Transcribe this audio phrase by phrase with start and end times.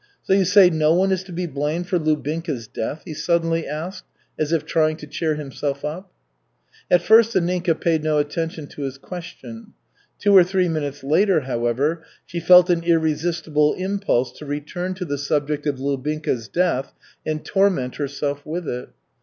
[0.23, 4.05] "So you say no one is to be blamed for Lubinka's death?" he suddenly asked,
[4.39, 6.11] as if trying to cheer himself up.
[6.89, 9.73] At first Anninka paid no attention to his question.
[10.17, 15.19] Two or three minutes later, however, she felt an irresistible impulse to return to the
[15.19, 18.89] subject of Lubinka's death and torment herself with it.